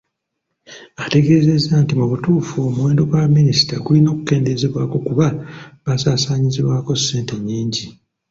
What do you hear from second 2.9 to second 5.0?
gwa baminisita gulina okukendeezebwako